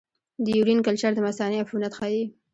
[0.43, 2.23] د یورین کلچر د مثانې عفونت ښيي.